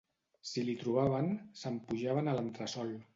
[0.51, 1.29] Si li trobaven,
[1.61, 2.95] se'n pujaven a l'entresol